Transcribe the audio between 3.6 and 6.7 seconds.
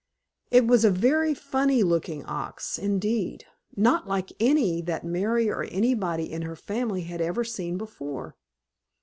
not like any that Mary or anybody in her